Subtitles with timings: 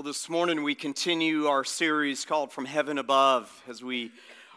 [0.00, 4.12] Well, this morning we continue our series called From Heaven Above as we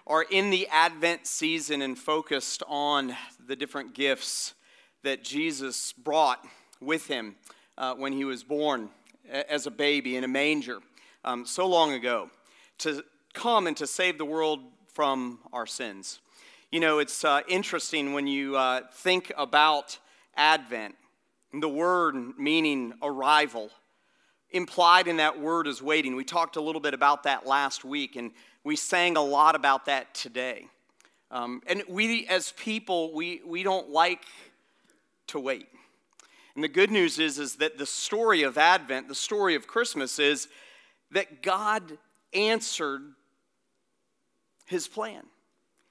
[0.07, 3.13] are in the Advent season and focused on
[3.45, 4.53] the different gifts
[5.01, 6.47] that Jesus brought
[6.79, 7.35] with him
[7.77, 8.87] uh, when he was born
[9.29, 10.79] as a baby in a manger
[11.25, 12.29] um, so long ago
[12.77, 13.03] to
[13.33, 14.61] come and to save the world
[14.93, 16.21] from our sins.
[16.71, 19.99] You know, it's uh, interesting when you uh, think about
[20.37, 20.95] Advent,
[21.51, 23.71] the word meaning arrival
[24.53, 26.15] implied in that word is waiting.
[26.15, 28.31] We talked a little bit about that last week, and
[28.63, 30.67] we sang a lot about that today.
[31.31, 34.23] Um, and we, as people, we, we don't like
[35.27, 35.67] to wait.
[36.53, 40.19] And the good news is, is that the story of Advent, the story of Christmas,
[40.19, 40.47] is
[41.11, 41.97] that God
[42.33, 43.01] answered
[44.67, 45.23] his plan.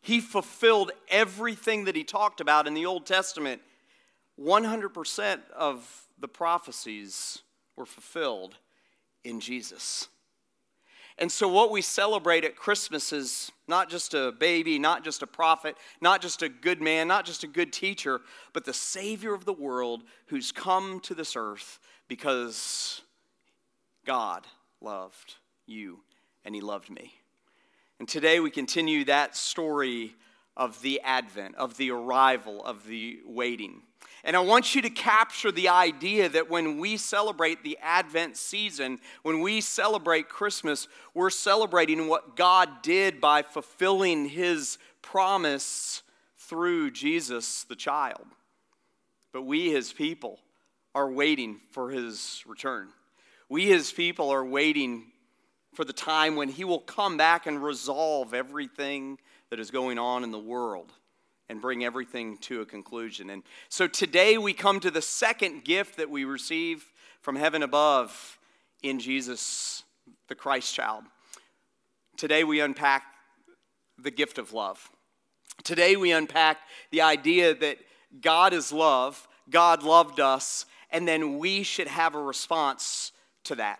[0.00, 3.60] He fulfilled everything that he talked about in the Old Testament.
[4.40, 7.42] 100% of the prophecies
[7.76, 8.56] were fulfilled
[9.24, 10.08] in Jesus.
[11.18, 15.26] And so, what we celebrate at Christmas is not just a baby, not just a
[15.26, 19.44] prophet, not just a good man, not just a good teacher, but the Savior of
[19.44, 23.02] the world who's come to this earth because
[24.06, 24.46] God
[24.80, 26.00] loved you
[26.44, 27.12] and He loved me.
[27.98, 30.14] And today we continue that story
[30.56, 33.82] of the advent, of the arrival, of the waiting.
[34.24, 39.00] And I want you to capture the idea that when we celebrate the Advent season,
[39.22, 46.02] when we celebrate Christmas, we're celebrating what God did by fulfilling his promise
[46.38, 48.24] through Jesus the child.
[49.32, 50.38] But we, his people,
[50.94, 52.88] are waiting for his return.
[53.48, 55.06] We, his people, are waiting
[55.74, 59.18] for the time when he will come back and resolve everything
[59.50, 60.92] that is going on in the world
[61.52, 63.28] and bring everything to a conclusion.
[63.28, 66.90] And so today we come to the second gift that we receive
[67.20, 68.38] from heaven above
[68.82, 69.84] in Jesus,
[70.28, 71.04] the Christ child.
[72.16, 73.02] Today we unpack
[73.98, 74.90] the gift of love.
[75.62, 76.56] Today we unpack
[76.90, 77.76] the idea that
[78.22, 83.12] God is love, God loved us, and then we should have a response
[83.44, 83.78] to that.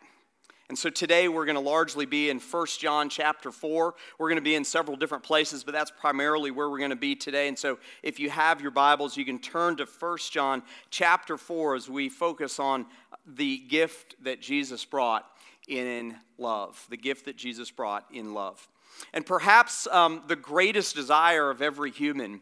[0.72, 3.94] And so today we're going to largely be in 1 John chapter 4.
[4.16, 6.97] We're going to be in several different places, but that's primarily where we're going to
[6.97, 7.47] be today.
[7.49, 11.77] And so if you have your Bibles, you can turn to 1 John chapter 4
[11.77, 12.87] as we focus on
[13.27, 15.27] the gift that Jesus brought
[15.69, 16.87] in love.
[16.88, 18.66] The gift that Jesus brought in love.
[19.12, 22.41] And perhaps um, the greatest desire of every human,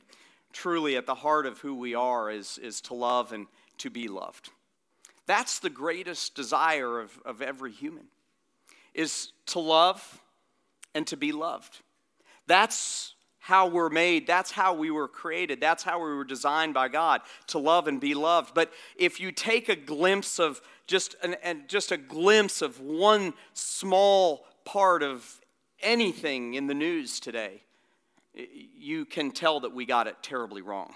[0.53, 3.49] truly at the heart of who we are, is, is to love and
[3.79, 4.51] to be loved.
[5.27, 8.05] That's the greatest desire of, of every human
[8.95, 10.23] is to love
[10.95, 11.81] and to be loved.
[12.47, 14.27] That's how we're made.
[14.27, 15.61] That's how we were created.
[15.61, 18.55] That's how we were designed by God to love and be loved.
[18.55, 23.33] But if you take a glimpse of just an, and just a glimpse of one
[23.55, 25.41] small part of
[25.81, 27.63] anything in the news today,
[28.35, 30.95] you can tell that we got it terribly wrong.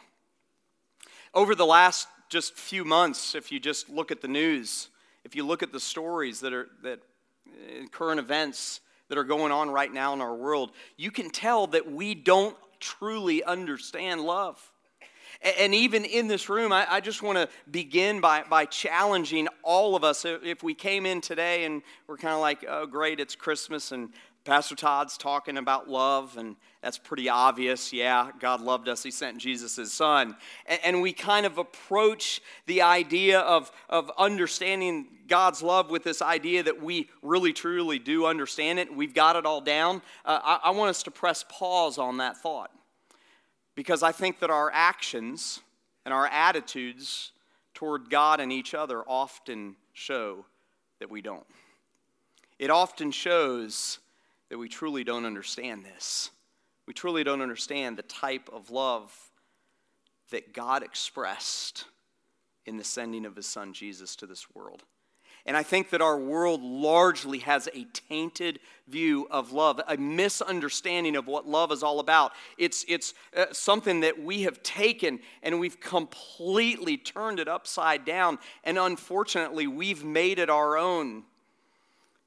[1.32, 4.88] Over the last just few months, if you just look at the news,
[5.25, 7.00] if you look at the stories that are that
[7.49, 11.66] Uh, current events that are going on right now in our world, you can tell
[11.69, 14.71] that we don't truly understand love.
[15.59, 20.03] And even in this room, I, just want to begin by, by challenging all of
[20.03, 20.25] us.
[20.25, 24.11] If we came in today and we're kind of like, oh, great, it's Christmas, and
[24.44, 27.94] Pastor Todd's talking about love, and that's pretty obvious.
[27.94, 29.03] Yeah, God loved us.
[29.03, 30.37] He sent Jesus, his son.
[30.66, 36.62] And, we kind of approach the idea of, of understanding God's love with this idea
[36.62, 38.94] that we really, truly do understand it.
[38.94, 40.03] We've got it all down.
[40.27, 42.71] Uh, I, I want us to press pause on that thought
[43.75, 45.61] because I think that our actions
[46.05, 47.32] and our attitudes
[47.72, 50.44] toward God and each other often show
[51.00, 51.47] that we don't.
[52.59, 54.00] It often shows
[54.50, 56.31] that we truly don't understand this.
[56.87, 59.12] We truly don't understand the type of love
[60.31, 61.84] that God expressed
[62.66, 64.82] in the sending of his son Jesus to this world.
[65.47, 71.17] And I think that our world largely has a tainted view of love, a misunderstanding
[71.17, 72.32] of what love is all about.
[72.56, 78.38] It's, it's uh, something that we have taken and we've completely turned it upside down.
[78.64, 81.25] And unfortunately, we've made it our own.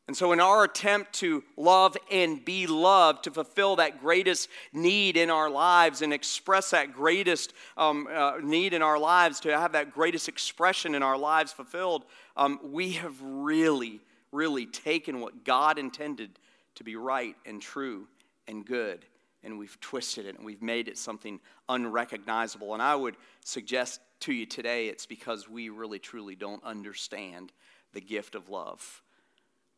[0.08, 5.18] And so, in our attempt to love and be loved, to fulfill that greatest need
[5.18, 9.74] in our lives and express that greatest um, uh, need in our lives, to have
[9.74, 12.06] that greatest expression in our lives fulfilled,
[12.38, 14.00] um, we have really,
[14.32, 16.40] really taken what God intended
[16.76, 18.08] to be right and true
[18.48, 19.06] and good,
[19.44, 21.38] and we've twisted it and we've made it something
[21.68, 22.74] unrecognizable.
[22.74, 27.52] And I would suggest to you today it's because we really, truly don't understand
[27.92, 29.02] the gift of love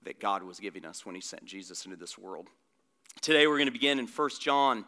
[0.03, 2.47] that God was giving us when He sent Jesus into this world.
[3.21, 4.85] Today we're going to begin in 1 John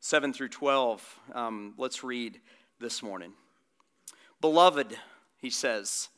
[0.00, 1.20] 7 through 12.
[1.32, 2.40] Um, let's read
[2.80, 3.32] this morning.
[4.40, 4.96] Beloved,
[5.40, 6.08] he says,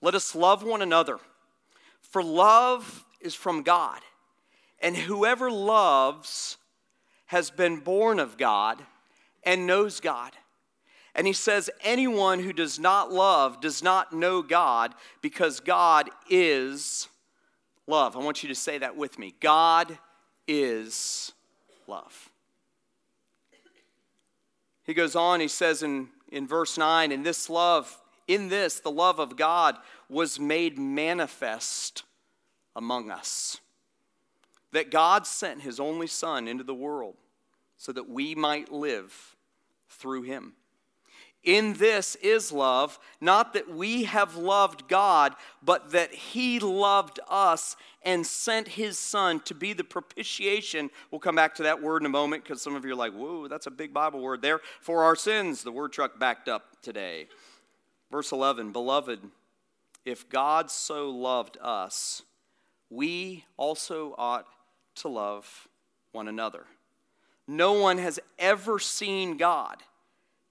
[0.00, 1.18] let us love one another,
[2.00, 4.00] for love is from God,
[4.80, 6.56] and whoever loves
[7.26, 8.82] has been born of God
[9.42, 10.32] and knows God.
[11.14, 17.08] And he says, anyone who does not love does not know God because God is
[17.88, 18.16] love.
[18.16, 19.34] I want you to say that with me.
[19.40, 19.98] God
[20.46, 21.32] is
[21.86, 22.30] love.
[24.84, 28.90] He goes on, he says in, in verse 9, in this love, in this, the
[28.90, 29.76] love of God
[30.08, 32.04] was made manifest
[32.74, 33.58] among us.
[34.72, 37.16] That God sent his only Son into the world
[37.76, 39.36] so that we might live
[39.88, 40.54] through him.
[41.44, 47.76] In this is love, not that we have loved God, but that He loved us
[48.02, 50.90] and sent His Son to be the propitiation.
[51.10, 53.12] We'll come back to that word in a moment because some of you are like,
[53.12, 54.60] whoa, that's a big Bible word there.
[54.80, 57.28] For our sins, the word truck backed up today.
[58.10, 59.20] Verse 11 Beloved,
[60.04, 62.22] if God so loved us,
[62.90, 64.46] we also ought
[64.96, 65.68] to love
[66.12, 66.64] one another.
[67.46, 69.82] No one has ever seen God.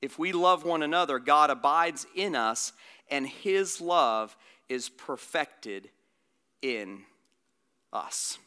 [0.02, 2.74] If we love one another, God abides in us,
[3.10, 4.36] and his love
[4.70, 5.90] is perfected
[6.62, 7.04] in
[7.92, 8.38] us.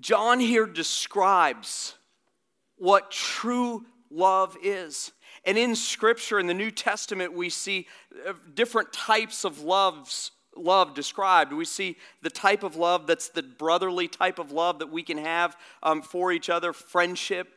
[0.00, 1.94] John here describes
[2.76, 5.12] what true love is.
[5.44, 7.86] And in Scripture, in the New Testament, we see
[8.26, 11.52] uh, different types of loves love described.
[11.52, 15.16] We see the type of love that's the brotherly type of love that we can
[15.16, 17.48] have um, for each other, friendship,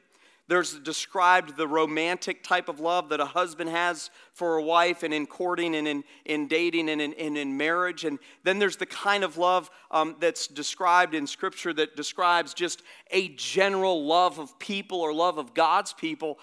[0.47, 5.13] there's described the romantic type of love that a husband has for a wife, and
[5.13, 8.05] in courting, and in, in dating, and in, in marriage.
[8.05, 12.83] And then there's the kind of love um, that's described in Scripture that describes just
[13.09, 16.37] a general love of people or love of God's people.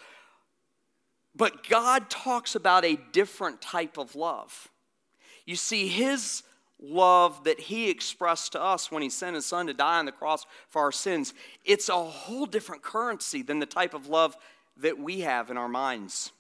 [1.37, 4.69] But God talks about a different type of love.
[5.47, 6.43] You see, His
[6.83, 10.13] love that he expressed to us when he sent his son to die on the
[10.13, 11.33] cross for our sins,
[11.65, 14.37] it's a whole different currency than the type of love
[14.79, 16.33] that we have in our minds.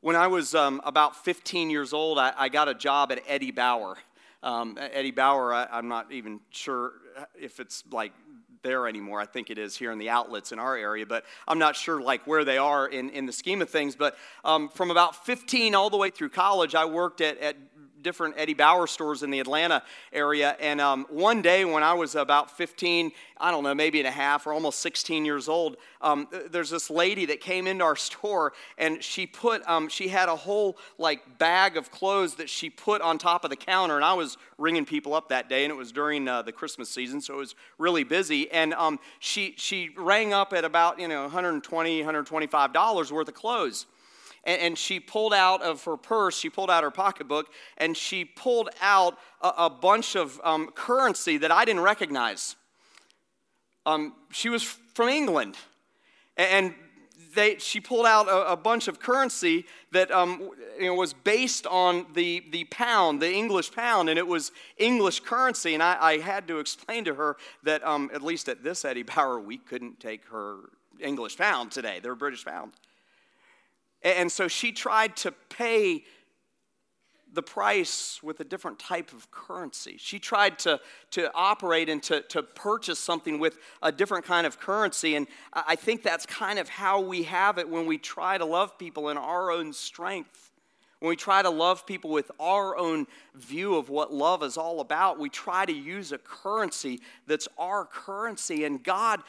[0.00, 3.50] When I was um, about 15 years old, I, I, got a job at Eddie
[3.50, 3.96] Bauer.
[4.42, 6.92] Um, Eddie Bauer, I, I'm not even sure
[7.40, 8.12] if it's like
[8.62, 9.20] there anymore.
[9.20, 12.02] I think it is here in the outlets in our area, but I'm not sure
[12.02, 13.94] like where they are in, in the scheme of things.
[13.94, 17.56] But um, from about 15 all the way through college, I worked at, at
[18.04, 20.56] different Eddie Bauer stores in the Atlanta area.
[20.60, 24.12] And um, one day when I was about 15, I don't know, maybe and a
[24.12, 28.52] half or almost 16 years old, um, there's this lady that came into our store
[28.78, 33.02] and she put, um, she had a whole like bag of clothes that she put
[33.02, 33.96] on top of the counter.
[33.96, 36.88] And I was ringing people up that day and it was during uh, the Christmas
[36.88, 38.50] season, so it was really busy.
[38.52, 43.86] And um, she, she rang up at about, you know, 120, $125 worth of clothes
[44.44, 48.24] and, and she pulled out of her purse, she pulled out her pocketbook, and she
[48.24, 52.56] pulled out a, a bunch of um, currency that I didn't recognize.
[53.86, 55.56] Um, she was from England,
[56.36, 56.74] and
[57.34, 61.66] they, she pulled out a, a, bunch of currency that um, you know, was based
[61.66, 65.74] on the, the pound, the English pound, and it was English currency.
[65.74, 69.02] And I, I had to explain to her that, um, at least at this Eddie
[69.02, 70.70] Bauer, we couldn't take her
[71.00, 72.00] English pound today.
[72.02, 72.72] They're British pound.
[74.04, 76.04] And so she tried to pay
[77.32, 79.96] the price with a different type of currency.
[79.98, 80.78] She tried to,
[81.12, 85.16] to operate and to, to purchase something with a different kind of currency.
[85.16, 88.78] And I think that's kind of how we have it when we try to love
[88.78, 90.52] people in our own strength.
[91.00, 94.80] When we try to love people with our own view of what love is all
[94.80, 98.64] about, we try to use a currency that's our currency.
[98.64, 99.20] And God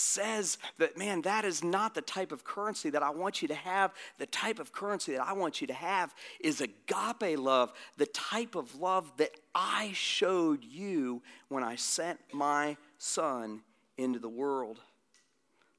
[0.00, 3.54] says that, man, that is not the type of currency that I want you to
[3.54, 3.92] have.
[4.18, 8.54] The type of currency that I want you to have is agape love, the type
[8.54, 13.62] of love that I showed you when I sent my son
[13.96, 14.80] into the world.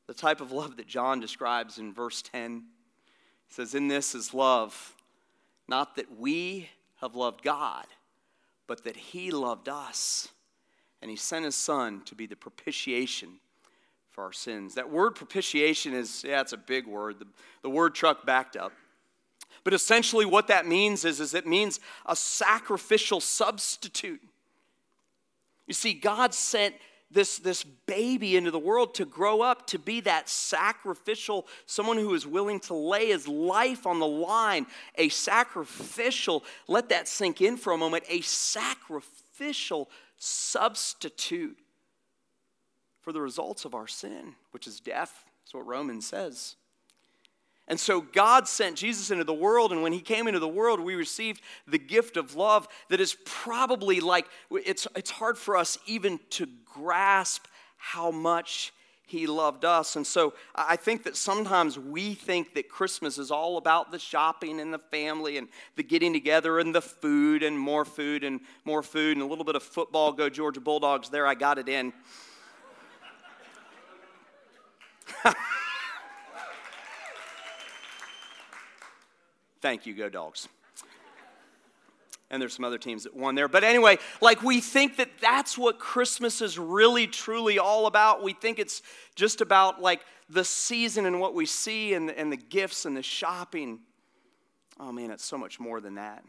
[0.07, 2.63] The type of love that John describes in verse 10
[3.51, 4.95] he says, In this is love,
[5.67, 6.69] not that we
[7.01, 7.85] have loved God,
[8.65, 10.29] but that he loved us.
[11.01, 13.39] And he sent his son to be the propitiation
[14.11, 14.75] for our sins.
[14.75, 17.19] That word propitiation is, yeah, it's a big word.
[17.19, 17.27] The,
[17.63, 18.73] the word truck backed up.
[19.63, 24.21] But essentially, what that means is, is it means a sacrificial substitute.
[25.67, 26.75] You see, God sent
[27.11, 32.13] this, this baby into the world to grow up to be that sacrificial, someone who
[32.13, 34.65] is willing to lay his life on the line,
[34.95, 41.57] a sacrificial, let that sink in for a moment, a sacrificial sacrificial substitute
[43.01, 45.25] for the results of our sin, which is death.
[45.43, 46.55] That's what Romans says.
[47.67, 50.79] And so God sent Jesus into the world, and when he came into the world,
[50.79, 55.77] we received the gift of love that is probably like, it's, it's hard for us
[55.85, 57.45] even to grasp
[57.77, 58.73] how much
[59.05, 59.95] he loved us.
[59.95, 64.59] And so I think that sometimes we think that Christmas is all about the shopping
[64.59, 68.81] and the family and the getting together and the food and more food and more
[68.81, 70.13] food and a little bit of football.
[70.13, 71.09] Go Georgia Bulldogs.
[71.09, 71.91] There, I got it in.
[79.61, 80.47] Thank you, go dogs.
[82.29, 83.47] And there's some other teams that won there.
[83.49, 88.23] But anyway, like we think that that's what Christmas is really, truly all about.
[88.23, 88.81] We think it's
[89.15, 93.03] just about like the season and what we see and, and the gifts and the
[93.03, 93.79] shopping.
[94.79, 96.23] Oh man, it's so much more than that.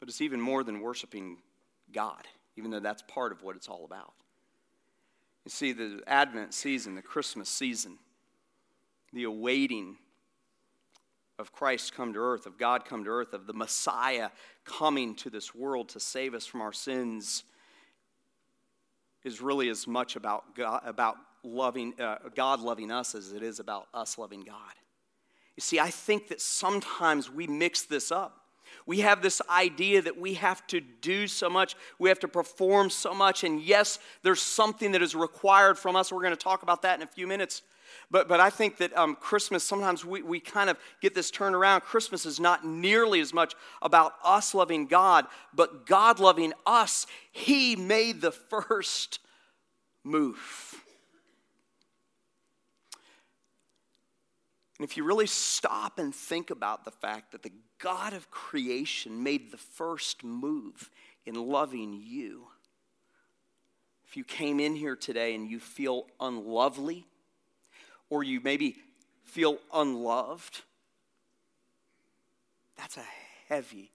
[0.00, 1.36] But it's even more than worshiping
[1.92, 2.26] God,
[2.56, 4.14] even though that's part of what it's all about.
[5.44, 7.98] You see, the Advent season, the Christmas season,
[9.12, 9.96] the awaiting
[11.38, 14.30] of Christ come to earth, of God come to earth, of the Messiah
[14.64, 17.44] coming to this world to save us from our sins
[19.24, 23.58] is really as much about God, about loving, uh, God loving us as it is
[23.58, 24.72] about us loving God.
[25.56, 28.43] You see, I think that sometimes we mix this up.
[28.86, 32.90] We have this idea that we have to do so much, we have to perform
[32.90, 36.12] so much, and yes, there's something that is required from us.
[36.12, 37.62] We're going to talk about that in a few minutes.
[38.10, 41.54] But, but I think that um, Christmas, sometimes we, we kind of get this turned
[41.54, 41.82] around.
[41.82, 47.06] Christmas is not nearly as much about us loving God, but God loving us.
[47.32, 49.20] He made the first
[50.04, 50.83] move.
[54.78, 59.22] And if you really stop and think about the fact that the God of creation
[59.22, 60.90] made the first move
[61.24, 62.48] in loving you,
[64.06, 67.06] if you came in here today and you feel unlovely,
[68.10, 68.76] or you maybe
[69.24, 70.62] feel unloved,
[72.76, 73.04] that's a
[73.48, 73.92] heavy,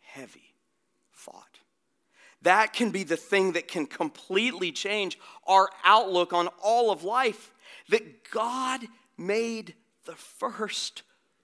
[0.00, 0.54] heavy
[1.12, 1.58] thought.
[2.42, 7.52] That can be the thing that can completely change our outlook on all of life.
[7.88, 8.82] That God
[9.16, 11.02] made the first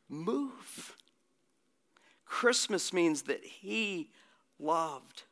[0.08, 0.96] move.
[2.24, 4.10] Christmas means that He
[4.58, 5.24] loved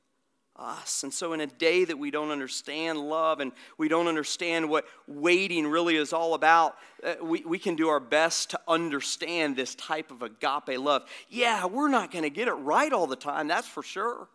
[0.57, 1.05] us.
[1.05, 4.85] And so, in a day that we don't understand love and we don't understand what
[5.07, 9.75] waiting really is all about, uh, we, we can do our best to understand this
[9.77, 11.05] type of agape love.
[11.29, 14.29] Yeah, we're not going to get it right all the time, that's for sure.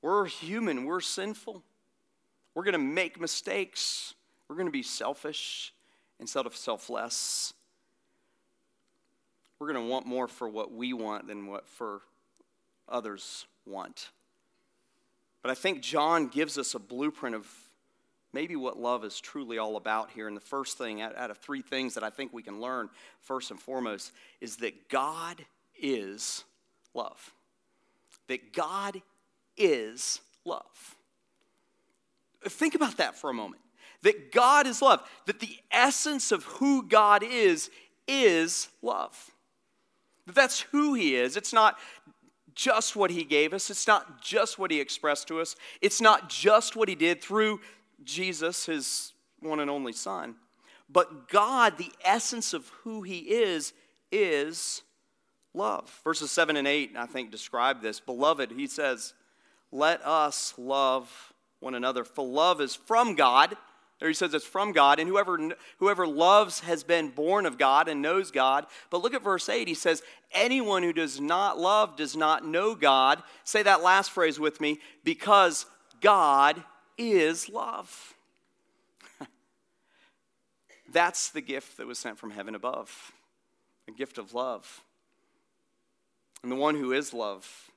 [0.00, 1.62] We're human, we're sinful.
[2.54, 4.14] We're going to make mistakes.
[4.48, 5.72] We're going to be selfish
[6.18, 7.52] instead of selfless.
[9.58, 12.02] We're going to want more for what we want than what for
[12.88, 14.10] others want.
[15.42, 17.46] But I think John gives us a blueprint of
[18.32, 20.28] maybe what love is truly all about here.
[20.28, 22.88] And the first thing, out of three things that I think we can learn,
[23.20, 25.44] first and foremost, is that God
[25.80, 26.44] is
[26.94, 27.32] love.
[28.28, 29.00] That God
[29.56, 30.96] is love.
[32.44, 33.62] Think about that for a moment.
[34.02, 35.08] That God is love.
[35.26, 37.70] That the essence of who God is,
[38.06, 39.32] is love.
[40.28, 41.36] That that's who He is.
[41.36, 41.78] It's not
[42.54, 46.28] just what He gave us, it's not just what He expressed to us, it's not
[46.28, 47.60] just what He did through
[48.04, 50.36] Jesus, His one and only Son.
[50.90, 53.72] But God, the essence of who He is,
[54.12, 54.82] is
[55.54, 56.00] love.
[56.04, 58.00] Verses 7 and 8, I think, describe this.
[58.00, 59.14] Beloved, He says,
[59.72, 63.56] let us love one another, for love is from God
[63.98, 65.38] there he says it's from God, and whoever,
[65.78, 68.66] whoever loves has been born of God and knows God.
[68.90, 69.66] But look at verse 8.
[69.66, 73.22] He says, Anyone who does not love does not know God.
[73.42, 75.66] Say that last phrase with me because
[76.00, 76.62] God
[76.96, 78.14] is love.
[80.92, 83.12] That's the gift that was sent from heaven above
[83.88, 84.82] a gift of love.
[86.44, 87.70] And the one who is love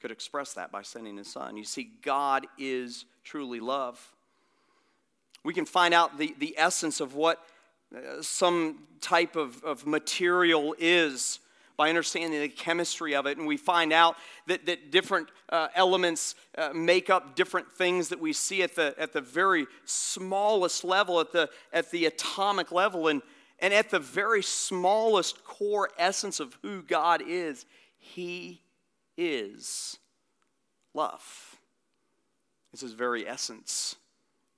[0.00, 1.58] could express that by sending his son.
[1.58, 4.14] You see, God is truly love
[5.44, 7.44] we can find out the, the essence of what
[7.94, 11.40] uh, some type of, of material is
[11.76, 13.38] by understanding the chemistry of it.
[13.38, 18.20] And we find out that, that different uh, elements uh, make up different things that
[18.20, 23.08] we see at the, at the very smallest level, at the, at the atomic level,
[23.08, 23.22] and,
[23.58, 27.66] and at the very smallest core essence of who God is.
[27.98, 28.62] He
[29.16, 29.98] is
[30.94, 31.56] love.
[32.72, 33.96] It's his very essence.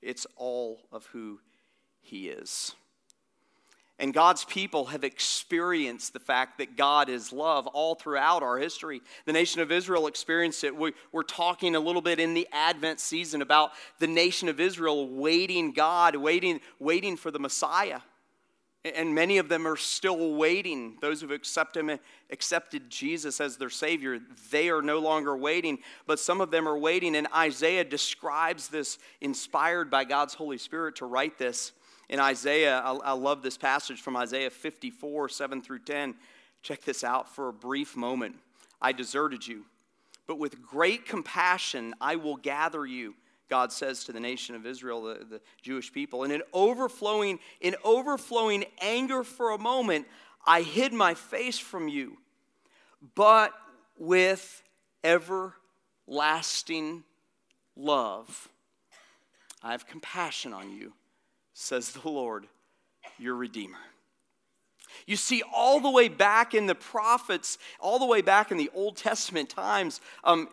[0.04, 1.40] It's all of who
[2.00, 2.74] he is.
[3.98, 9.00] And God's people have experienced the fact that God is love all throughout our history.
[9.24, 10.76] The nation of Israel experienced it.
[10.76, 13.70] We, are talking a little bit in the Advent season about
[14.00, 18.00] the nation of Israel waiting God, waiting, waiting for the Messiah.
[18.84, 20.98] And many of them are still waiting.
[21.00, 22.00] Those who've accepted,
[22.30, 26.76] accepted Jesus as their Savior, they are no longer waiting, but some of them are
[26.76, 27.16] waiting.
[27.16, 31.72] And Isaiah describes this, inspired by God's Holy Spirit to write this.
[32.10, 36.14] In Isaiah, I, I love this passage from Isaiah 54, 7 through 10.
[36.62, 38.36] Check this out for a brief moment.
[38.82, 39.64] I deserted you,
[40.26, 43.14] but with great compassion I will gather you.
[43.48, 46.24] God says to the nation of Israel, the, the Jewish people.
[46.24, 50.06] And in overflowing, in overflowing anger for a moment,
[50.46, 52.18] I hid my face from you.
[53.14, 53.52] But
[53.98, 54.62] with
[55.02, 57.04] everlasting
[57.76, 58.48] love,
[59.62, 60.92] I have compassion on you
[61.54, 62.46] says the Lord,
[63.18, 63.78] your Redeemer.
[65.06, 68.70] You see, all the way back in the prophets, all the way back in the
[68.74, 70.48] Old Testament times, um,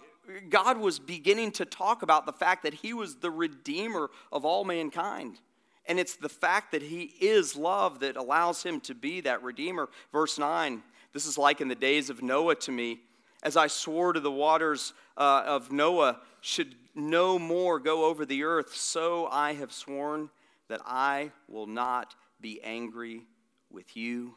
[0.50, 4.64] God was beginning to talk about the fact that He was the Redeemer of all
[4.64, 5.40] mankind.
[5.86, 9.90] And it's the fact that He is love that allows Him to be that Redeemer.
[10.12, 10.84] Verse 9
[11.14, 13.02] this is like in the days of Noah to me.
[13.44, 18.44] As I swore to the waters uh, of Noah should no more go over the
[18.44, 20.30] earth, so I have sworn
[20.70, 23.24] that I will not be angry
[23.70, 24.36] with you,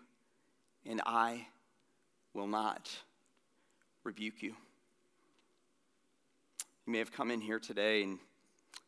[0.87, 1.47] and I
[2.33, 2.91] will not
[4.05, 4.55] rebuke you.
[6.87, 8.19] You may have come in here today and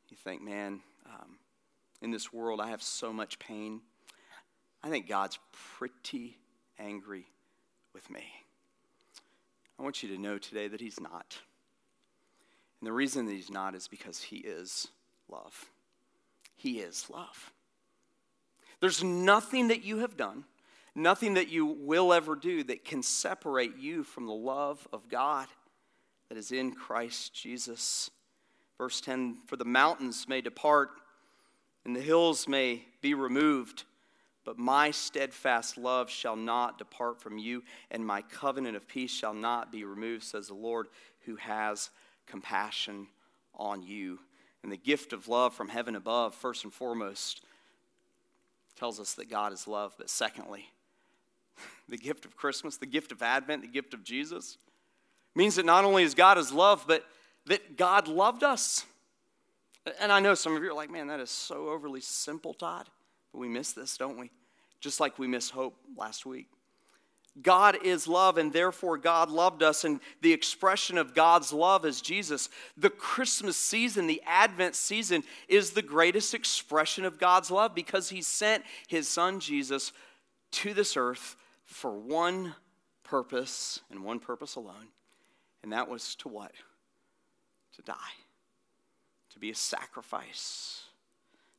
[0.09, 1.39] you think, man, um,
[2.03, 3.81] in this world I have so much pain.
[4.83, 5.39] I think God's
[5.79, 6.37] pretty
[6.79, 7.27] angry
[7.95, 8.25] with me.
[9.79, 11.39] I want you to know today that He's not.
[12.81, 14.89] And the reason that He's not is because He is
[15.31, 15.65] love.
[16.55, 17.53] He is love.
[18.81, 20.45] There's nothing that you have done,
[20.95, 25.47] nothing that you will ever do that can separate you from the love of God
[26.29, 28.11] that is in Christ Jesus.
[28.79, 30.91] Verse 10 For the mountains may depart
[31.85, 33.85] and the hills may be removed,
[34.45, 39.35] but my steadfast love shall not depart from you, and my covenant of peace shall
[39.35, 40.89] not be removed, says the Lord,
[41.27, 41.91] who has
[42.27, 43.07] compassion
[43.55, 44.19] on you
[44.67, 47.45] and the gift of love from heaven above, first and foremost,
[48.77, 49.95] tells us that God is love.
[49.97, 50.67] But secondly,
[51.89, 54.59] the gift of Christmas, the gift of Advent, the gift of Jesus
[55.37, 57.05] means that not only is God is love, but
[57.47, 58.85] that God loved us.
[60.01, 62.89] And I know some of you are like, man, that is so overly simple, Todd.
[63.33, 64.31] But we miss this, don't we?
[64.81, 66.49] Just like we missed hope last week.
[67.43, 69.85] God is love, and therefore God loved us.
[69.85, 72.49] And the expression of God's love is Jesus.
[72.79, 78.23] The Christmas season, the Advent season, is the greatest expression of God's love because He
[78.23, 79.93] sent His Son Jesus
[80.53, 82.55] to this earth for one
[83.05, 84.89] purpose and one purpose alone.
[85.63, 86.53] And that was to what?
[87.77, 87.95] To die,
[89.33, 90.85] to be a sacrifice,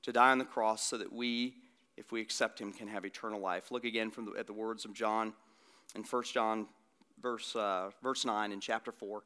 [0.01, 1.53] to die on the cross so that we,
[1.95, 3.71] if we accept Him, can have eternal life.
[3.71, 5.33] Look again from the, at the words of John
[5.95, 6.67] in 1 John
[7.21, 9.23] verse, uh, verse 9 in chapter 4.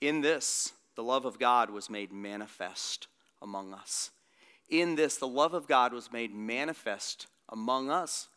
[0.00, 3.08] In this, the love of God was made manifest
[3.42, 4.10] among us.
[4.68, 8.28] In this, the love of God was made manifest among us.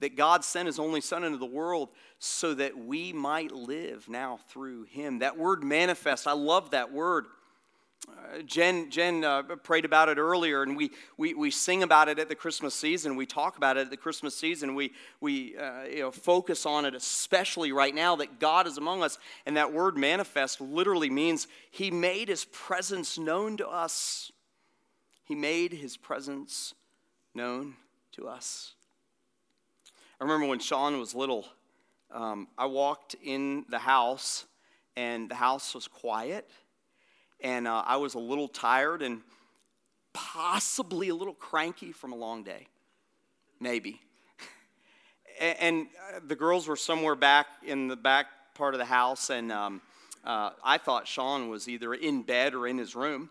[0.00, 4.40] That God sent his only Son into the world so that we might live now
[4.48, 5.20] through him.
[5.20, 7.26] That word manifest, I love that word.
[8.08, 12.18] Uh, Jen, Jen uh, prayed about it earlier, and we, we, we sing about it
[12.18, 13.14] at the Christmas season.
[13.14, 14.74] We talk about it at the Christmas season.
[14.74, 19.02] We, we uh, you know, focus on it, especially right now, that God is among
[19.02, 19.18] us.
[19.44, 24.32] And that word manifest literally means He made His presence known to us.
[25.24, 26.74] He made His presence
[27.34, 27.74] known
[28.12, 28.74] to us.
[30.20, 31.46] I remember when Sean was little,
[32.10, 34.44] um, I walked in the house,
[34.96, 36.50] and the house was quiet
[37.42, 39.22] and uh, I was a little tired and
[40.12, 42.66] possibly a little cranky from a long day.
[43.60, 44.00] Maybe.
[45.40, 49.52] and, uh, the girls were somewhere back in the back part of the house, and
[49.52, 49.80] um,
[50.24, 53.30] uh, I thought Sean was either in bed or in his room.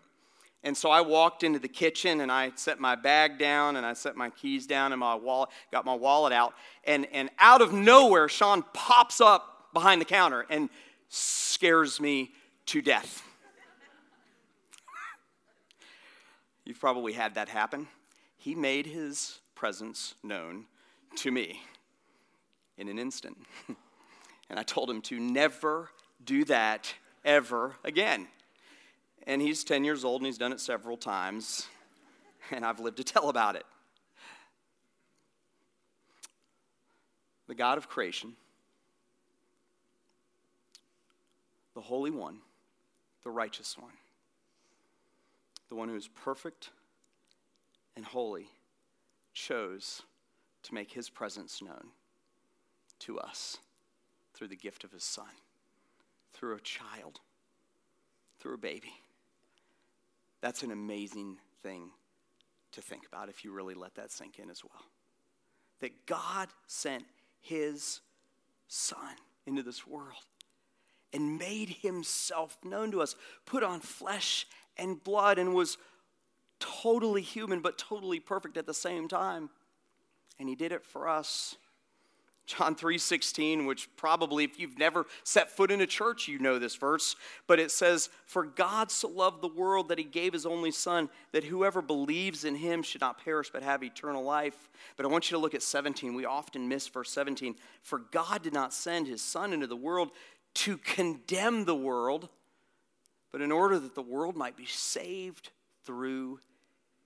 [0.62, 3.94] And so I walked into the kitchen and I set my bag down and I
[3.94, 6.54] set my keys down and my wallet, got my wallet out.
[6.84, 10.68] And, and out of nowhere, Sean pops up behind the counter and
[11.08, 12.32] scares me
[12.66, 13.22] to death.
[16.66, 17.88] You've probably had that happen.
[18.36, 20.66] He made his presence known
[21.16, 21.62] to me
[22.76, 23.38] in an instant.
[24.50, 25.90] and I told him to never
[26.22, 26.94] do that
[27.24, 28.28] ever again.
[29.26, 31.66] And he's 10 years old and he's done it several times.
[32.50, 33.64] And I've lived to tell about it.
[37.50, 38.34] the God of creation,
[41.74, 42.38] the Holy One,
[43.24, 43.90] the righteous one,
[45.68, 46.70] the one who is perfect
[47.96, 48.46] and holy,
[49.34, 50.02] chose
[50.62, 51.88] to make his presence known
[53.00, 53.58] to us
[54.32, 55.26] through the gift of his son,
[56.32, 57.18] through a child,
[58.38, 58.92] through a baby.
[60.42, 61.90] That's an amazing thing
[62.72, 64.84] to think about if you really let that sink in as well.
[65.80, 67.04] That God sent
[67.40, 68.00] his
[68.68, 70.24] son into this world
[71.12, 75.76] and made himself known to us, put on flesh and blood, and was
[76.60, 79.50] totally human but totally perfect at the same time.
[80.38, 81.56] And he did it for us.
[82.50, 86.74] John 3:16 which probably if you've never set foot in a church you know this
[86.74, 87.14] verse
[87.46, 91.08] but it says for God so loved the world that he gave his only son
[91.32, 94.68] that whoever believes in him should not perish but have eternal life.
[94.96, 98.42] But I want you to look at 17 we often miss verse 17 for God
[98.42, 100.10] did not send his son into the world
[100.54, 102.28] to condemn the world
[103.30, 105.50] but in order that the world might be saved
[105.84, 106.40] through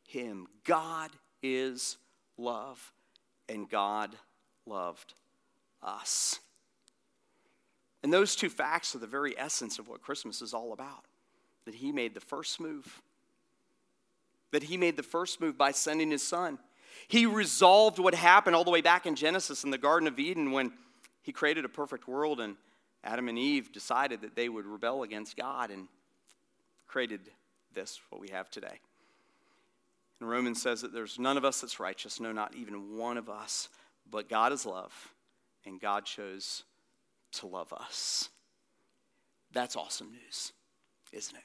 [0.07, 0.47] him.
[0.65, 1.11] God
[1.43, 1.99] is
[2.39, 2.93] love
[3.49, 4.17] and God
[4.67, 5.15] loved
[5.85, 6.41] us.
[8.03, 11.05] And those two facts are the very essence of what Christmas is all about
[11.65, 13.01] that He made the first move,
[14.53, 16.59] that He made the first move by sending His Son.
[17.09, 20.53] He resolved what happened all the way back in Genesis in the Garden of Eden
[20.53, 20.73] when
[21.23, 22.57] He created a perfect world and
[23.03, 25.89] Adam and Eve decided that they would rebel against God and
[26.87, 27.21] created
[27.75, 28.81] this, what we have today.
[30.21, 33.31] And Romans says that there's none of us that's righteous, no, not even one of
[33.31, 33.71] us,
[34.11, 35.14] but God is love
[35.67, 36.65] and God chose
[37.33, 38.29] to love us.
[39.53, 40.53] That's awesome news,
[41.13, 41.43] isn't it?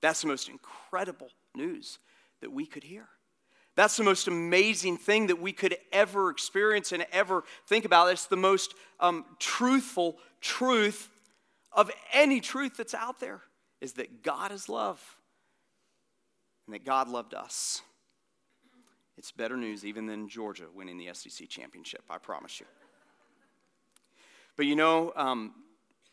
[0.00, 1.98] That's the most incredible news
[2.40, 3.08] that we could hear.
[3.74, 8.10] That's the most amazing thing that we could ever experience and ever think about.
[8.10, 11.08] It's the most um, truthful truth
[11.72, 13.40] of any truth that's out there
[13.80, 15.02] is that God is love
[16.66, 17.80] and that God loved us.
[19.16, 22.66] It's better news even than Georgia winning the SEC championship, I promise you.
[24.56, 25.52] But you know, um,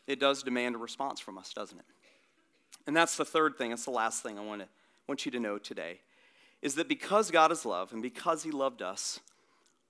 [0.06, 1.84] it does demand a response from us, doesn't it?
[2.86, 4.68] And that's the third thing, that's the last thing I want, to,
[5.06, 6.00] want you to know today,
[6.62, 9.20] is that because God is love and because He loved us,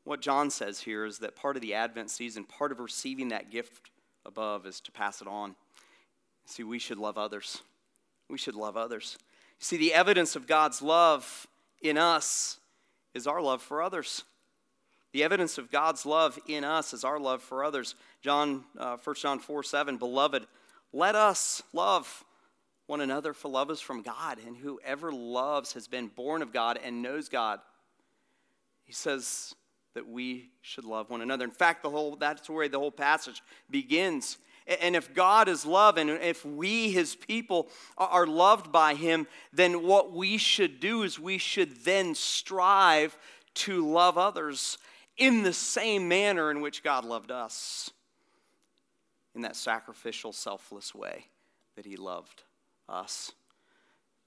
[0.04, 3.50] what John says here is that part of the Advent season, part of receiving that
[3.50, 3.90] gift
[4.26, 5.54] above is to pass it on.
[6.46, 7.62] See, we should love others.
[8.28, 9.18] We should love others.
[9.58, 11.46] See, the evidence of God's love
[11.82, 12.58] in us
[13.14, 14.24] is our love for others.
[15.12, 17.94] The evidence of God's love in us is our love for others.
[18.22, 20.46] John, uh, 1 John 4 7, Beloved,
[20.92, 22.24] let us love
[22.86, 26.78] one another, for love is from God, and whoever loves has been born of God
[26.82, 27.60] and knows God.
[28.84, 29.54] He says
[29.94, 31.44] that we should love one another.
[31.44, 34.38] In fact, the whole, that's where the whole passage begins.
[34.80, 39.84] And if God is love, and if we, his people, are loved by him, then
[39.84, 43.16] what we should do is we should then strive
[43.54, 44.78] to love others
[45.20, 47.90] in the same manner in which God loved us,
[49.34, 51.26] in that sacrificial, selfless way
[51.76, 52.42] that He loved
[52.88, 53.30] us.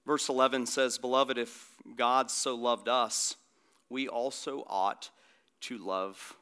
[0.06, 3.36] Verse 11 says, Beloved, if God so loved us,
[3.90, 5.10] we also ought
[5.62, 6.36] to love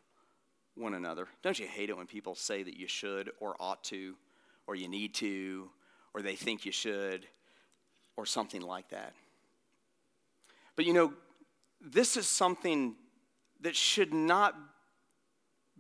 [0.75, 1.29] one another.
[1.43, 4.17] Don't you hate it when people say that you should or ought to,
[4.67, 5.71] or you need to,
[6.15, 7.27] or they think you should,
[8.17, 9.15] or something like that?
[10.77, 11.15] But you know,
[11.81, 12.97] this is something
[13.63, 14.55] that should not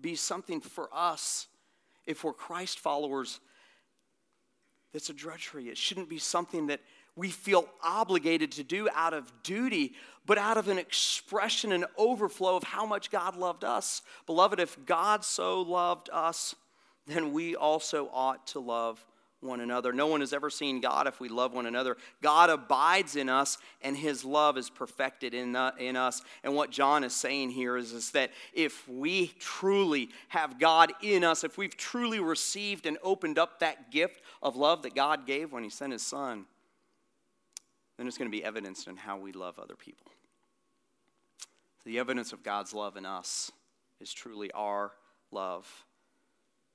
[0.01, 1.47] be something for us
[2.07, 3.41] if we're Christ followers
[4.93, 5.69] that's a drudgery.
[5.69, 6.81] It shouldn't be something that
[7.15, 9.95] we feel obligated to do out of duty,
[10.27, 14.03] but out of an expression and overflow of how much God loved us.
[14.27, 16.55] Beloved, if God so loved us,
[17.07, 19.05] then we also ought to love
[19.43, 19.93] one another.
[19.93, 21.97] No one has ever seen God if we love one another.
[22.23, 26.23] God abides in us, and his love is perfected in, uh, in us.
[26.45, 31.25] And what John is saying here is, is that if we truly have God in
[31.25, 35.53] us, if we've truly received and opened up that gift of love that God gave
[35.53, 36.47] when he sent his son,
[37.97, 40.13] then it's going to be evidenced in how we love other people.
[41.85, 43.51] The evidence of God's love in us
[44.01, 44.93] is truly our
[45.31, 45.69] love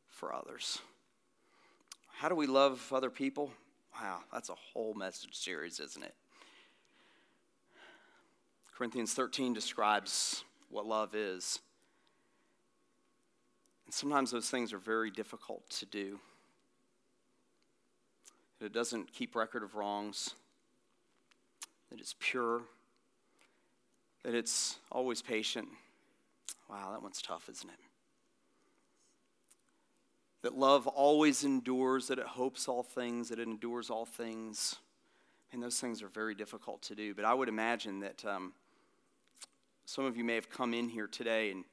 [0.07, 0.79] for others.
[2.17, 3.51] How do we love other people?
[3.93, 6.15] Wow, that's a whole message series, isn't it?
[8.75, 11.59] Corinthians 13 describes what love is.
[13.85, 16.19] And sometimes those things are very difficult to do.
[18.59, 20.33] It doesn't keep record of wrongs,
[21.91, 22.63] that it's pure,
[24.23, 25.67] that it's always patient.
[26.67, 27.86] Wow, that one's tough, isn't it?
[30.47, 34.77] That love always endures, that it hopes all things, that it endures all things.
[35.51, 37.13] And those things are very difficult to do.
[37.13, 38.53] But I would imagine that um,
[39.83, 41.65] some of you may have come in here today and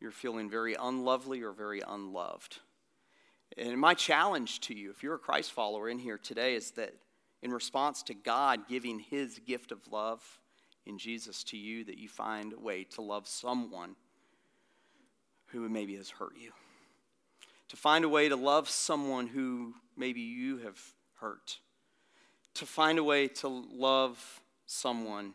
[0.00, 2.58] you're feeling very unlovely or very unloved.
[3.56, 6.94] And my challenge to you, if you're a Christ follower in here today, is that
[7.42, 10.40] in response to God giving his gift of love
[10.84, 13.94] in Jesus to you, that you find a way to love someone
[15.52, 16.50] who maybe has hurt you.
[17.68, 20.80] To find a way to love someone who maybe you have
[21.20, 21.58] hurt.
[22.54, 25.34] To find a way to love someone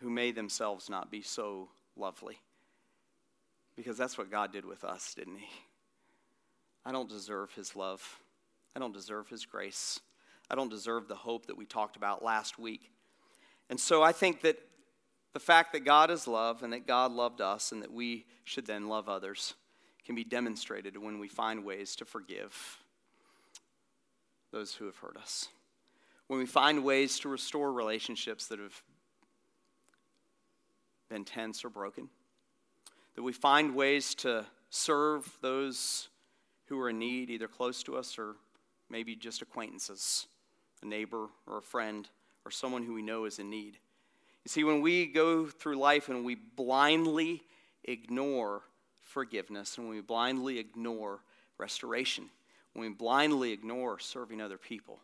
[0.00, 2.38] who may themselves not be so lovely.
[3.76, 5.48] Because that's what God did with us, didn't He?
[6.84, 8.20] I don't deserve His love.
[8.74, 10.00] I don't deserve His grace.
[10.50, 12.92] I don't deserve the hope that we talked about last week.
[13.68, 14.58] And so I think that
[15.32, 18.66] the fact that God is love and that God loved us and that we should
[18.66, 19.54] then love others
[20.06, 22.78] can be demonstrated when we find ways to forgive
[24.52, 25.48] those who have hurt us.
[26.28, 28.82] When we find ways to restore relationships that have
[31.10, 32.08] been tense or broken.
[33.16, 36.08] That we find ways to serve those
[36.66, 38.36] who are in need, either close to us or
[38.88, 40.26] maybe just acquaintances,
[40.82, 42.08] a neighbor or a friend
[42.44, 43.78] or someone who we know is in need.
[44.44, 47.42] You see, when we go through life and we blindly
[47.84, 48.62] ignore
[49.06, 51.20] forgiveness and when we blindly ignore
[51.58, 52.28] restoration,
[52.74, 55.00] when we blindly ignore serving other people,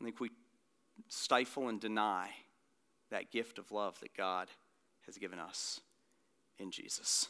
[0.00, 0.30] I think we
[1.08, 2.30] stifle and deny
[3.10, 4.48] that gift of love that God
[5.06, 5.80] has given us
[6.58, 7.28] in Jesus.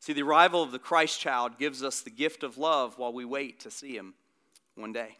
[0.00, 3.24] See, the arrival of the Christ child gives us the gift of love while we
[3.24, 4.14] wait to see him
[4.74, 5.16] one day.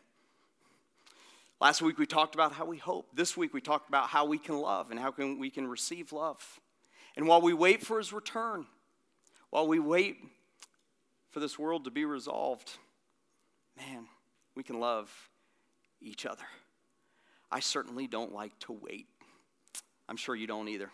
[1.60, 3.08] Last week we talked about how we hope.
[3.14, 6.12] This week we talked about how we can love and how can we can receive
[6.12, 6.60] love.
[7.16, 8.66] And while we wait for his return,
[9.50, 10.16] while we wait
[11.30, 12.72] for this world to be resolved,
[13.76, 14.06] man,
[14.54, 15.10] we can love
[16.00, 16.44] each other.
[17.50, 19.06] I certainly don't like to wait.
[20.08, 20.90] I'm sure you don't either.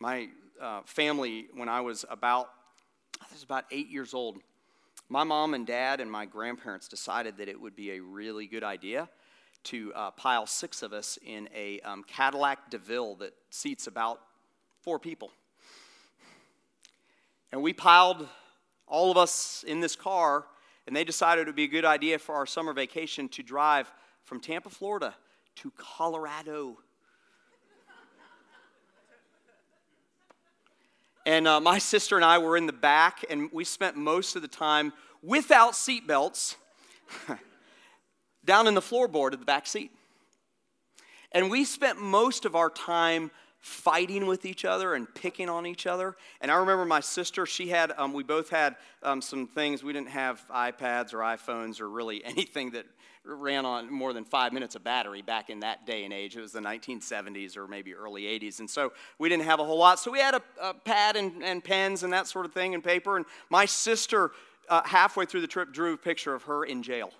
[0.00, 0.28] My
[0.60, 2.48] uh, family, when I was about,
[3.20, 4.38] I was about eight years old,
[5.08, 8.64] my mom and dad and my grandparents decided that it would be a really good
[8.64, 9.08] idea
[9.64, 14.20] to uh, pile six of us in a um, Cadillac DeVille that seats about
[14.86, 15.32] four people.
[17.50, 18.28] And we piled
[18.86, 20.44] all of us in this car,
[20.86, 23.92] and they decided it would be a good idea for our summer vacation to drive
[24.22, 25.16] from Tampa, Florida
[25.56, 26.78] to Colorado.
[31.26, 34.42] And uh, my sister and I were in the back, and we spent most of
[34.42, 36.54] the time without seatbelts
[38.44, 39.90] down in the floorboard of the back seat.
[41.32, 43.32] And we spent most of our time
[43.66, 46.16] fighting with each other and picking on each other.
[46.40, 49.82] And I remember my sister, she had, um, we both had um, some things.
[49.82, 52.86] We didn't have iPads or iPhones or really anything that
[53.24, 56.36] ran on more than five minutes of battery back in that day and age.
[56.36, 58.60] It was the 1970s or maybe early 80s.
[58.60, 59.98] And so we didn't have a whole lot.
[59.98, 62.84] So we had a, a pad and, and, pens and that sort of thing and
[62.84, 63.16] paper.
[63.16, 64.30] And my sister,
[64.68, 67.10] uh, halfway through the trip, drew a picture of her in jail.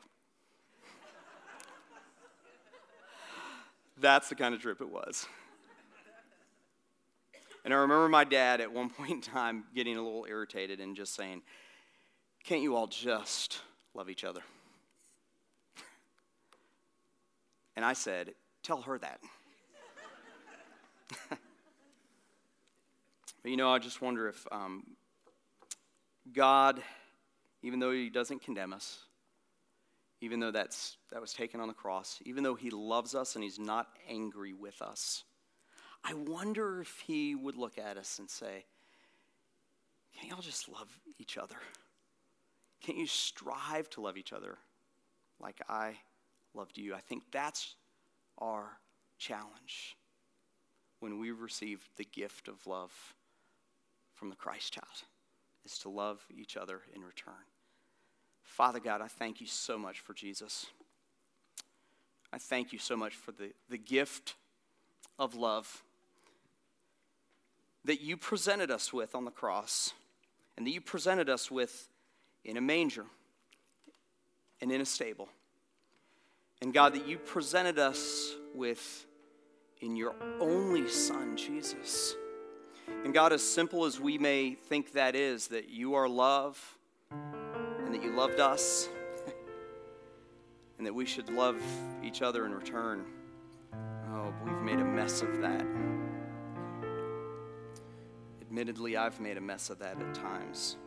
[3.99, 5.27] That's the kind of trip it was.
[7.67, 10.95] And I remember my dad at one point in time getting a little irritated and
[10.95, 11.43] just saying,
[12.45, 13.59] Can't you all just
[13.93, 14.41] love each other?
[17.75, 19.19] And I said, Tell her that.
[21.29, 21.39] but
[23.45, 24.85] you know, I just wonder if um,
[26.33, 26.81] God,
[27.63, 29.01] even though He doesn't condemn us,
[30.21, 33.43] even though that's, that was taken on the cross, even though He loves us and
[33.43, 35.25] He's not angry with us,
[36.09, 38.65] I wonder if He would look at us and say,
[40.17, 40.89] Can't y'all just love
[41.19, 41.57] each other?
[42.81, 44.59] Can't you strive to love each other
[45.41, 45.97] like I
[46.55, 46.95] loved you.
[46.95, 47.75] I think that's
[48.39, 48.79] our
[49.19, 49.97] challenge
[51.01, 52.93] when we receive the gift of love
[54.15, 55.05] from the Christ child
[55.65, 57.35] is to love each other in return.
[58.43, 60.67] Father God, I thank you so much for Jesus.
[62.33, 64.35] I thank you so much for the, the gift
[65.19, 65.83] of love
[67.87, 69.93] that you presented us with on the cross
[70.57, 71.89] and that you presented us with
[72.45, 73.07] in a manger
[74.61, 75.29] and in a stable.
[76.63, 79.07] And God, that you presented us with
[79.81, 82.15] in your only Son, Jesus.
[83.05, 86.59] And God, as simple as we may think that is, that you are love
[87.11, 88.89] and that you loved us
[90.79, 91.61] and that we should love
[92.03, 93.05] each other in return.
[94.11, 95.86] Oh, we've made a mess of that.
[98.57, 100.79] Admittedly, I've made a mess of that at times.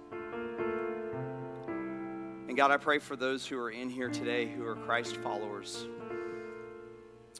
[2.47, 5.86] And God, I pray for those who are in here today who are Christ followers,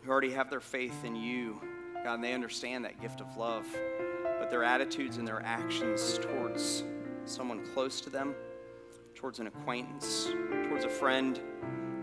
[0.04, 1.60] who already have their faith in you.
[2.04, 3.65] God, and they understand that gift of love,
[4.39, 6.84] but their attitudes and their actions towards
[7.26, 8.36] someone close to them,
[9.15, 10.30] towards an acquaintance,
[10.68, 11.39] towards a friend,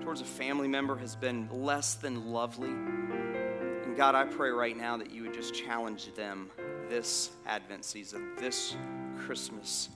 [0.00, 2.70] towards a family member has been less than lovely.
[2.70, 6.50] And God, I pray right now that you would just challenge them
[6.88, 8.76] this Advent season, this
[9.18, 9.90] Christmas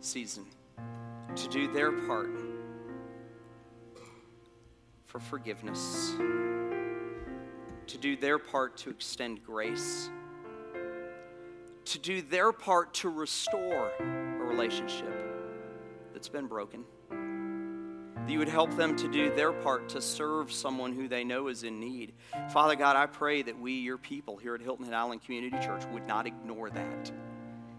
[0.00, 0.46] season,
[1.34, 2.30] to do their part
[5.06, 6.14] for forgiveness,
[7.86, 10.10] to do their part to extend grace,
[11.84, 15.14] to do their part to restore a relationship
[16.12, 16.84] that's been broken.
[18.26, 21.46] That you would help them to do their part to serve someone who they know
[21.46, 22.12] is in need.
[22.50, 25.84] Father God, I pray that we, your people here at Hilton Head Island Community Church,
[25.92, 27.12] would not ignore that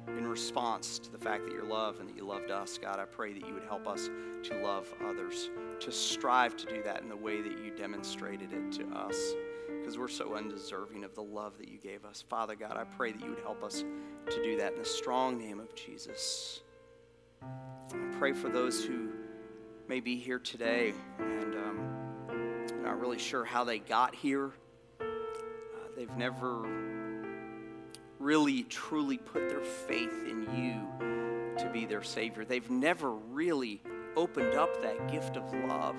[0.08, 2.78] in response to the fact that you're love and that you loved us.
[2.78, 4.10] God, I pray that you would help us
[4.44, 5.50] to love others,
[5.82, 9.34] to strive to do that in the way that you demonstrated it to us
[9.68, 12.24] because we're so undeserving of the love that you gave us.
[12.30, 13.84] Father God, I pray that you would help us
[14.30, 16.62] to do that in the strong name of Jesus.
[17.42, 19.10] I pray for those who
[19.88, 24.52] may be here today and um, not really sure how they got here.
[25.00, 25.06] Uh,
[25.96, 26.68] they've never
[28.20, 32.44] really truly put their faith in you to be their Savior.
[32.44, 33.82] They've never really
[34.16, 35.96] opened up that gift of love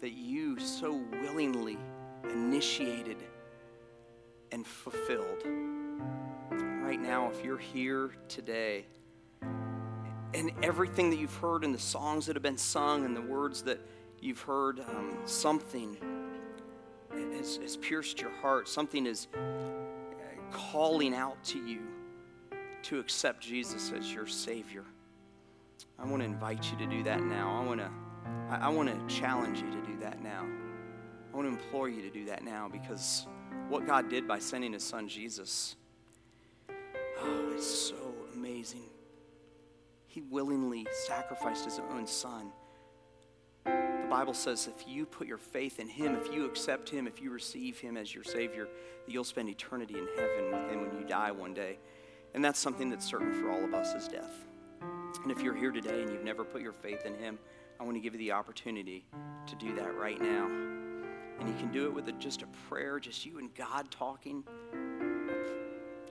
[0.00, 1.78] that you so willingly
[2.24, 3.18] initiated
[4.50, 5.44] and fulfilled.
[6.50, 8.86] Right now, if you're here today,
[10.34, 13.62] and everything that you've heard and the songs that have been sung and the words
[13.62, 13.80] that
[14.20, 15.96] you've heard, um, something
[17.36, 18.68] has, has pierced your heart.
[18.68, 19.28] Something is
[20.50, 21.82] calling out to you
[22.82, 24.84] to accept Jesus as your Savior.
[25.98, 27.60] I want to invite you to do that now.
[27.60, 27.90] I want to,
[28.50, 30.46] I want to challenge you to do that now.
[31.32, 33.26] I want to implore you to do that now because
[33.68, 35.76] what God did by sending His Son Jesus,
[37.20, 37.96] oh, it's so
[38.34, 38.82] amazing.
[40.14, 42.52] He willingly sacrificed His own Son.
[43.64, 47.20] The Bible says if you put your faith in Him, if you accept Him, if
[47.20, 48.68] you receive Him as your Savior,
[49.06, 51.78] that you'll spend eternity in heaven with Him when you die one day.
[52.32, 54.46] And that's something that's certain for all of us is death.
[55.24, 57.36] And if you're here today and you've never put your faith in Him,
[57.80, 59.04] I want to give you the opportunity
[59.48, 60.46] to do that right now.
[61.40, 64.44] And you can do it with a, just a prayer, just you and God talking,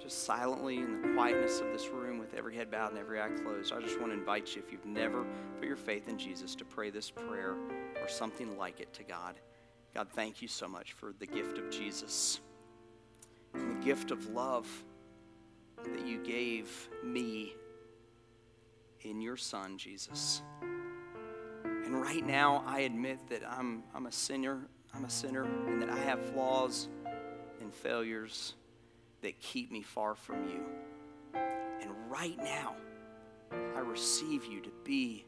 [0.01, 3.29] just silently in the quietness of this room with every head bowed and every eye
[3.43, 3.71] closed.
[3.73, 5.25] I just want to invite you, if you've never
[5.59, 7.55] put your faith in Jesus, to pray this prayer
[8.01, 9.35] or something like it to God.
[9.93, 12.39] God, thank you so much for the gift of Jesus
[13.53, 14.67] and the gift of love
[15.83, 17.53] that you gave me
[19.01, 20.41] in your Son, Jesus.
[21.63, 24.67] And right now, I admit that I'm, I'm a sinner.
[24.95, 26.87] I'm a sinner and that I have flaws
[27.61, 28.55] and failures
[29.21, 30.63] that keep me far from you.
[31.83, 32.75] And right now,
[33.51, 35.25] I receive you to be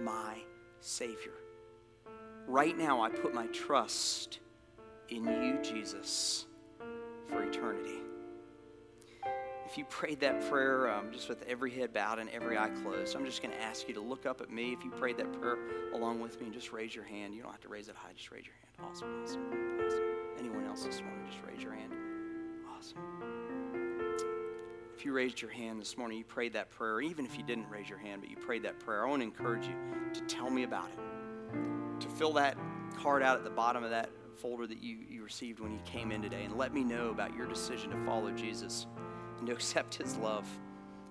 [0.00, 0.38] my
[0.80, 1.34] Savior.
[2.46, 4.40] Right now, I put my trust
[5.10, 6.46] in you, Jesus,
[7.26, 7.98] for eternity.
[9.66, 13.14] If you prayed that prayer um, just with every head bowed and every eye closed,
[13.14, 14.72] I'm just going to ask you to look up at me.
[14.72, 15.58] If you prayed that prayer
[15.92, 17.34] along with me, and just raise your hand.
[17.34, 18.90] You don't have to raise it high, just raise your hand.
[18.90, 20.00] Awesome, awesome, awesome.
[20.38, 21.92] Anyone else this morning, just raise your hand.
[22.74, 23.37] Awesome.
[24.98, 27.68] If you raised your hand this morning, you prayed that prayer, even if you didn't
[27.70, 29.74] raise your hand, but you prayed that prayer, I want to encourage you
[30.12, 32.00] to tell me about it.
[32.00, 32.58] To fill that
[32.96, 36.10] card out at the bottom of that folder that you, you received when you came
[36.10, 38.88] in today and let me know about your decision to follow Jesus
[39.38, 40.48] and to accept his love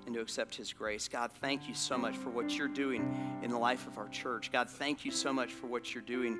[0.05, 1.07] and to accept his grace.
[1.07, 4.51] God, thank you so much for what you're doing in the life of our church.
[4.51, 6.37] God, thank you so much for what you're doing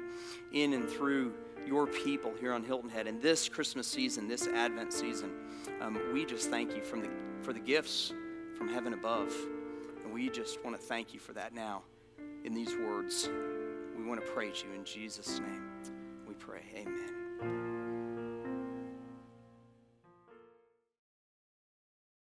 [0.51, 1.33] in and through
[1.65, 3.07] your people here on Hilton Head.
[3.07, 5.31] And this Christmas season, this Advent season,
[5.79, 7.09] um, we just thank you from the,
[7.41, 8.13] for the gifts
[8.57, 9.33] from heaven above.
[10.03, 11.83] And we just want to thank you for that now
[12.43, 13.29] in these words.
[13.97, 15.63] We want to praise you in Jesus' name.
[16.27, 16.63] We pray.
[16.75, 17.66] Amen.